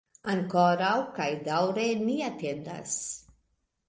[0.33, 2.97] Ankoraŭ kaj daŭre ni atendas.